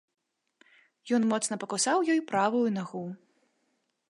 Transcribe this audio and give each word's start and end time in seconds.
Ён 1.19 1.29
моцна 1.33 1.59
пакусаў 1.67 1.97
ёй 2.15 2.21
правую 2.33 2.65
нагу. 2.79 3.05